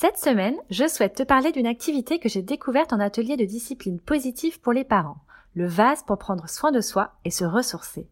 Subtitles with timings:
[0.00, 4.00] Cette semaine, je souhaite te parler d'une activité que j'ai découverte en atelier de discipline
[4.00, 5.18] positive pour les parents,
[5.54, 8.08] le vase pour prendre soin de soi et se ressourcer.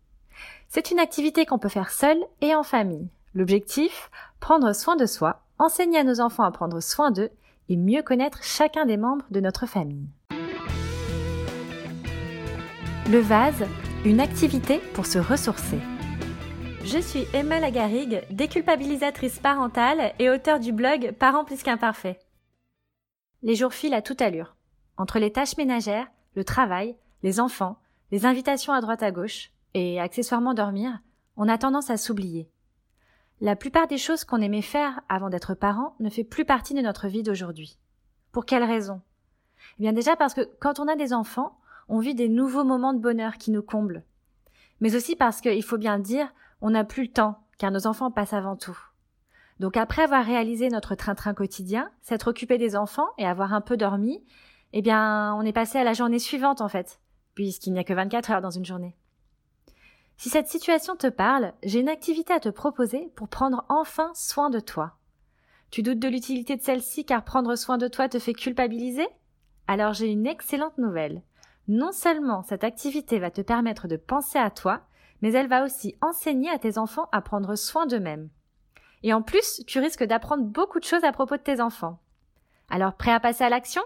[0.68, 3.08] C'est une activité qu'on peut faire seule et en famille.
[3.34, 7.30] L'objectif, prendre soin de soi, enseigner à nos enfants à prendre soin d'eux
[7.70, 10.08] et mieux connaître chacun des membres de notre famille.
[13.10, 13.64] Le vase,
[14.04, 15.78] une activité pour se ressourcer.
[16.90, 22.18] Je suis Emma Lagarigue, déculpabilisatrice parentale et auteure du blog Parents plus qu'imparfaits.
[23.42, 24.56] Les jours filent à toute allure.
[24.96, 27.78] Entre les tâches ménagères, le travail, les enfants,
[28.10, 30.98] les invitations à droite à gauche, et accessoirement dormir,
[31.36, 32.48] on a tendance à s'oublier.
[33.42, 36.80] La plupart des choses qu'on aimait faire avant d'être parent ne fait plus partie de
[36.80, 37.76] notre vie d'aujourd'hui.
[38.32, 39.02] Pour quelle raison?
[39.78, 41.58] Eh bien déjà parce que quand on a des enfants,
[41.90, 44.04] on vit des nouveaux moments de bonheur qui nous comblent.
[44.80, 47.86] Mais aussi parce qu'il faut bien le dire, on n'a plus le temps, car nos
[47.86, 48.78] enfants passent avant tout.
[49.60, 53.76] Donc après avoir réalisé notre train-train quotidien, s'être occupé des enfants et avoir un peu
[53.76, 54.24] dormi,
[54.72, 57.00] eh bien, on est passé à la journée suivante en fait,
[57.34, 58.96] puisqu'il n'y a que 24 heures dans une journée.
[60.16, 64.50] Si cette situation te parle, j'ai une activité à te proposer pour prendre enfin soin
[64.50, 64.96] de toi.
[65.70, 69.06] Tu doutes de l'utilité de celle-ci car prendre soin de toi te fait culpabiliser?
[69.66, 71.22] Alors j'ai une excellente nouvelle.
[71.68, 74.87] Non seulement cette activité va te permettre de penser à toi,
[75.22, 78.28] mais elle va aussi enseigner à tes enfants à prendre soin d'eux-mêmes.
[79.02, 82.00] Et en plus, tu risques d'apprendre beaucoup de choses à propos de tes enfants.
[82.68, 83.82] Alors prêt à passer à l'action?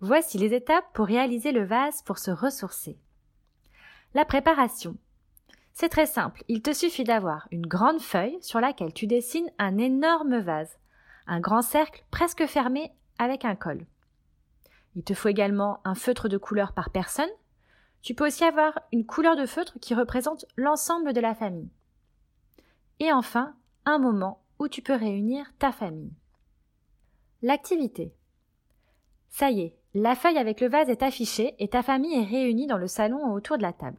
[0.00, 2.98] Voici les étapes pour réaliser le vase pour se ressourcer.
[4.14, 4.96] La préparation.
[5.72, 9.76] C'est très simple, il te suffit d'avoir une grande feuille sur laquelle tu dessines un
[9.76, 10.78] énorme vase,
[11.26, 13.84] un grand cercle presque fermé avec un col.
[14.94, 17.30] Il te faut également un feutre de couleur par personne.
[18.04, 21.70] Tu peux aussi avoir une couleur de feutre qui représente l'ensemble de la famille.
[23.00, 26.12] Et enfin, un moment où tu peux réunir ta famille.
[27.40, 28.14] L'activité.
[29.30, 32.66] Ça y est, la feuille avec le vase est affichée et ta famille est réunie
[32.66, 33.98] dans le salon autour de la table.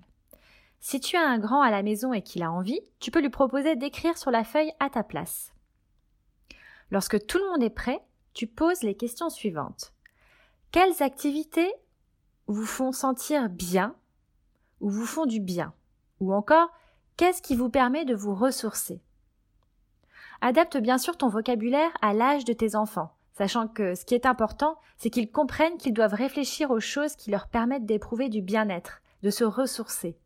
[0.80, 3.32] Si tu as un grand à la maison et qu'il a envie, tu peux lui
[3.32, 5.52] proposer d'écrire sur la feuille à ta place.
[6.92, 8.05] Lorsque tout le monde est prêt,
[8.36, 9.93] tu poses les questions suivantes.
[10.72, 11.73] Quelles activités
[12.48, 13.95] vous font sentir bien
[14.82, 15.73] ou vous font du bien
[16.20, 16.70] Ou encore,
[17.17, 19.02] qu'est-ce qui vous permet de vous ressourcer?
[20.42, 24.26] Adapte bien sûr ton vocabulaire à l'âge de tes enfants, sachant que ce qui est
[24.26, 29.02] important, c'est qu'ils comprennent qu'ils doivent réfléchir aux choses qui leur permettent d'éprouver du bien-être,
[29.23, 30.17] de se ressourcer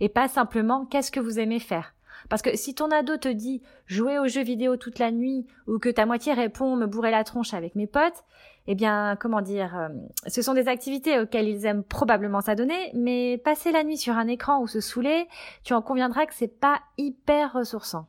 [0.00, 1.94] et pas simplement qu'est-ce que vous aimez faire?
[2.28, 5.78] Parce que si ton ado te dit jouer aux jeux vidéo toute la nuit ou
[5.78, 8.24] que ta moitié répond me bourrer la tronche avec mes potes,
[8.66, 9.88] eh bien, comment dire, euh,
[10.26, 14.26] ce sont des activités auxquelles ils aiment probablement s'adonner, mais passer la nuit sur un
[14.26, 15.28] écran ou se saouler,
[15.62, 18.06] tu en conviendras que c'est pas hyper ressourçant.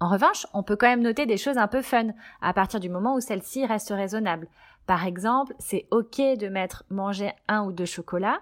[0.00, 2.08] En revanche, on peut quand même noter des choses un peu fun,
[2.40, 4.48] à partir du moment où celles-ci restent raisonnables.
[4.86, 8.40] Par exemple, c'est ok de mettre manger un ou deux chocolats,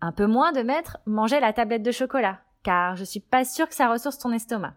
[0.00, 3.68] un peu moins de mettre manger la tablette de chocolat, car je suis pas sûre
[3.68, 4.74] que ça ressource ton estomac.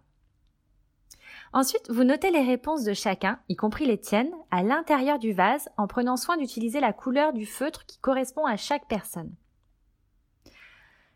[1.54, 5.70] Ensuite, vous notez les réponses de chacun, y compris les tiennes, à l'intérieur du vase
[5.78, 9.34] en prenant soin d'utiliser la couleur du feutre qui correspond à chaque personne.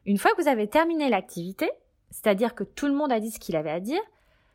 [0.06, 1.70] Une fois que vous avez terminé l'activité,
[2.10, 4.02] c'est-à-dire que tout le monde a dit ce qu'il avait à dire,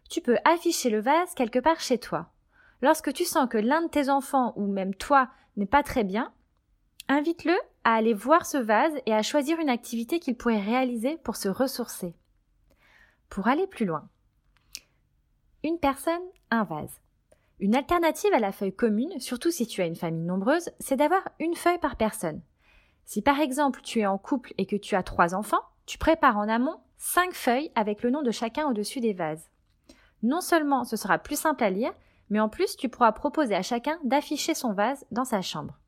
[0.09, 2.31] tu peux afficher le vase quelque part chez toi.
[2.81, 6.33] Lorsque tu sens que l'un de tes enfants ou même toi n'est pas très bien,
[7.09, 7.55] invite-le
[7.85, 11.49] à aller voir ce vase et à choisir une activité qu'il pourrait réaliser pour se
[11.49, 12.15] ressourcer.
[13.29, 14.09] Pour aller plus loin.
[15.63, 17.01] Une personne, un vase.
[17.61, 21.23] Une alternative à la feuille commune, surtout si tu as une famille nombreuse, c'est d'avoir
[21.39, 22.43] une feuille par personne.
[23.05, 26.39] Si par exemple tu es en couple et que tu as trois enfants, tu prépares
[26.39, 29.51] en amont cinq feuilles avec le nom de chacun au-dessus des vases.
[30.23, 31.93] Non seulement ce sera plus simple à lire,
[32.31, 35.79] mais en plus tu pourras proposer à chacun d'afficher son vase dans sa chambre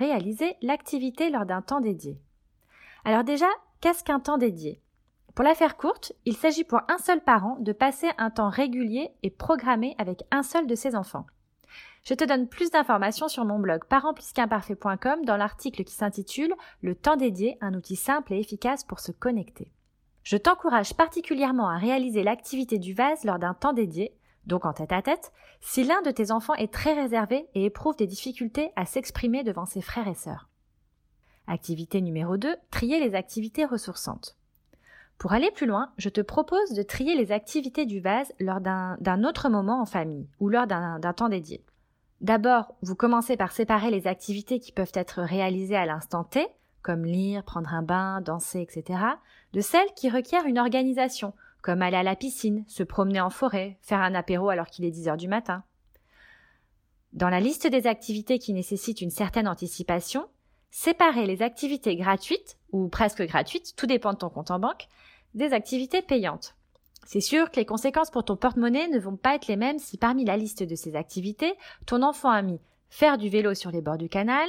[0.00, 2.18] réaliser l'activité lors d'un temps dédié.
[3.04, 3.46] Alors déjà,
[3.80, 4.80] qu'est-ce qu'un temps dédié?
[5.34, 9.10] Pour la faire courte, il s'agit pour un seul parent de passer un temps régulier
[9.22, 11.26] et programmé avec un seul de ses enfants.
[12.02, 17.16] Je te donne plus d'informations sur mon blog parentsplusqu'imparfait.com dans l'article qui s'intitule Le temps
[17.16, 19.70] dédié, un outil simple et efficace pour se connecter.
[20.22, 24.14] Je t'encourage particulièrement à réaliser l'activité du vase lors d'un temps dédié
[24.46, 27.96] donc en tête à tête, si l'un de tes enfants est très réservé et éprouve
[27.96, 30.48] des difficultés à s'exprimer devant ses frères et sœurs.
[31.46, 34.36] Activité numéro 2, trier les activités ressourçantes.
[35.18, 39.24] Pour aller plus loin, je te propose de trier les activités du vase lors d'un
[39.24, 41.62] autre moment en famille ou lors d'un temps dédié.
[42.22, 46.46] D'abord, vous commencez par séparer les activités qui peuvent être réalisées à l'instant T,
[46.82, 49.00] comme lire, prendre un bain, danser, etc.,
[49.52, 53.78] de celles qui requièrent une organisation, comme aller à la piscine, se promener en forêt,
[53.82, 55.64] faire un apéro alors qu'il est 10 heures du matin.
[57.12, 60.28] Dans la liste des activités qui nécessitent une certaine anticipation,
[60.70, 64.86] séparer les activités gratuites, ou presque gratuites, tout dépend de ton compte en banque,
[65.34, 66.54] des activités payantes.
[67.04, 69.96] C'est sûr que les conséquences pour ton porte-monnaie ne vont pas être les mêmes si
[69.96, 71.54] parmi la liste de ces activités,
[71.86, 74.48] ton enfant a mis faire du vélo sur les bords du canal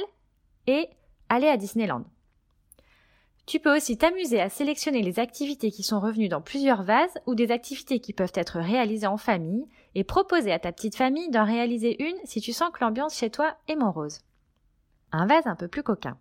[0.66, 0.88] et
[1.28, 2.04] aller à Disneyland.
[3.44, 7.34] Tu peux aussi t'amuser à sélectionner les activités qui sont revenues dans plusieurs vases ou
[7.34, 11.44] des activités qui peuvent être réalisées en famille et proposer à ta petite famille d'en
[11.44, 14.20] réaliser une si tu sens que l'ambiance chez toi est morose.
[15.10, 16.16] Un vase un peu plus coquin.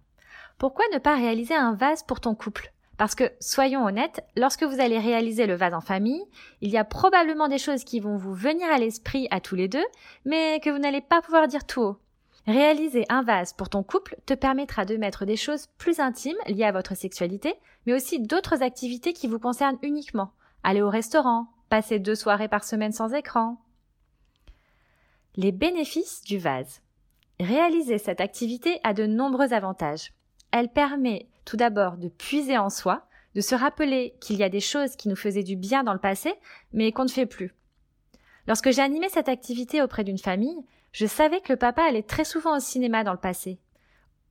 [0.57, 2.73] Pourquoi ne pas réaliser un vase pour ton couple?
[2.97, 6.23] Parce que, soyons honnêtes, lorsque vous allez réaliser le vase en famille,
[6.61, 9.67] il y a probablement des choses qui vont vous venir à l'esprit à tous les
[9.67, 9.85] deux,
[10.25, 11.97] mais que vous n'allez pas pouvoir dire tout haut.
[12.47, 16.63] Réaliser un vase pour ton couple te permettra de mettre des choses plus intimes liées
[16.63, 17.53] à votre sexualité,
[17.85, 20.31] mais aussi d'autres activités qui vous concernent uniquement.
[20.63, 23.57] Aller au restaurant, passer deux soirées par semaine sans écran.
[25.35, 26.81] Les bénéfices du vase.
[27.39, 30.13] Réaliser cette activité a de nombreux avantages.
[30.51, 34.59] Elle permet tout d'abord de puiser en soi, de se rappeler qu'il y a des
[34.59, 36.33] choses qui nous faisaient du bien dans le passé,
[36.73, 37.55] mais qu'on ne fait plus.
[38.51, 42.25] Lorsque j'ai animé cette activité auprès d'une famille, je savais que le papa allait très
[42.25, 43.59] souvent au cinéma dans le passé.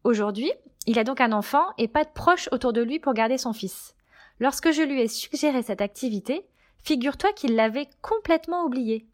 [0.04, 0.52] Aujourd'hui,
[0.86, 3.54] il a donc un enfant et pas de proche autour de lui pour garder son
[3.54, 3.94] fils.
[4.38, 6.44] Lorsque je lui ai suggéré cette activité,
[6.82, 9.06] figure-toi qu'il l'avait complètement oublié.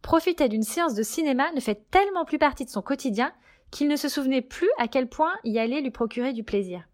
[0.00, 3.34] Profiter d'une séance de cinéma ne fait tellement plus partie de son quotidien
[3.70, 6.88] qu'il ne se souvenait plus à quel point y aller lui procurer du plaisir.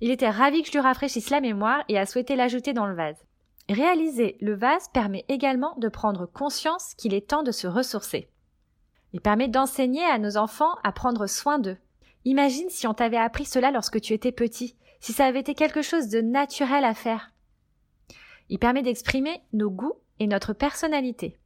[0.00, 2.96] Il était ravi que je lui rafraîchisse la mémoire et a souhaité l'ajouter dans le
[2.96, 3.22] vase.
[3.68, 8.30] Réaliser le vase permet également de prendre conscience qu'il est temps de se ressourcer.
[9.12, 11.76] Il permet d'enseigner à nos enfants à prendre soin d'eux.
[12.24, 15.82] Imagine si on t'avait appris cela lorsque tu étais petit, si ça avait été quelque
[15.82, 17.32] chose de naturel à faire.
[18.48, 21.38] Il permet d'exprimer nos goûts et notre personnalité.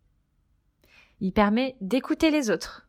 [1.20, 2.86] Il permet d'écouter les autres.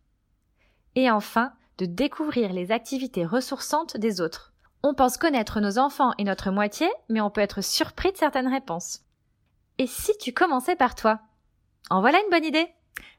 [0.96, 4.54] Et enfin, de découvrir les activités ressourçantes des autres.
[4.84, 8.52] On pense connaître nos enfants et notre moitié, mais on peut être surpris de certaines
[8.52, 9.06] réponses.
[9.82, 11.22] Et si tu commençais par toi?
[11.90, 12.68] En voilà une bonne idée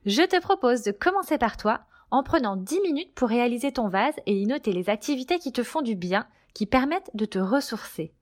[0.06, 1.80] Je te propose de commencer par toi
[2.12, 5.64] en prenant 10 minutes pour réaliser ton vase et y noter les activités qui te
[5.64, 8.14] font du bien, qui permettent de te ressourcer.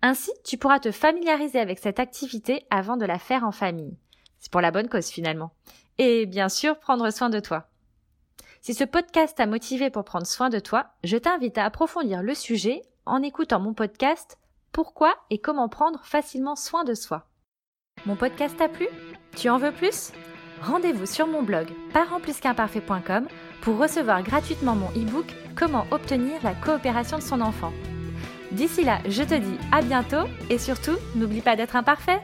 [0.00, 3.98] Ainsi, tu pourras te familiariser avec cette activité avant de la faire en famille.
[4.38, 5.52] C'est pour la bonne cause finalement.
[5.98, 7.68] Et bien sûr, prendre soin de toi.
[8.62, 12.34] Si ce podcast t'a motivé pour prendre soin de toi, je t'invite à approfondir le
[12.34, 14.38] sujet en écoutant mon podcast
[14.72, 17.26] Pourquoi et comment prendre facilement soin de soi.
[18.04, 18.88] Mon podcast t'a plu?
[19.36, 20.10] Tu en veux plus?
[20.60, 23.28] Rendez-vous sur mon blog parentplusqu'imparfait.com
[23.60, 27.72] pour recevoir gratuitement mon e-book Comment obtenir la coopération de son enfant.
[28.50, 32.20] D'ici là, je te dis à bientôt et surtout, n'oublie pas d'être imparfait